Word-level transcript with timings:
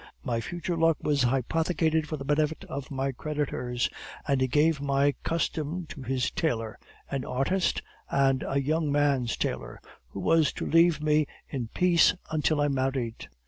My 0.23 0.41
future 0.41 0.75
luck 0.75 0.97
was 1.01 1.21
hypothecated 1.21 2.07
for 2.09 2.17
the 2.17 2.25
benefit 2.25 2.63
of 2.63 2.89
my 2.89 3.11
creditors, 3.11 3.87
and 4.27 4.41
he 4.41 4.47
gave 4.47 4.81
my 4.81 5.13
custom 5.21 5.85
to 5.89 6.01
his 6.01 6.31
tailor, 6.31 6.79
an 7.11 7.23
artist, 7.23 7.83
and 8.09 8.41
a 8.47 8.59
young 8.59 8.91
man's 8.91 9.37
tailor, 9.37 9.79
who 10.07 10.19
was 10.19 10.51
to 10.53 10.65
leave 10.65 11.03
me 11.03 11.27
in 11.49 11.67
peace 11.75 12.15
until 12.31 12.61
I 12.61 12.67
married. 12.67 13.27